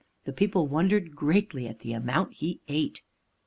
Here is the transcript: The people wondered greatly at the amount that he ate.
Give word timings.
The 0.25 0.33
people 0.33 0.67
wondered 0.67 1.15
greatly 1.15 1.67
at 1.67 1.81
the 1.81 1.93
amount 1.93 2.29
that 2.29 2.37
he 2.37 2.61
ate. 2.67 3.03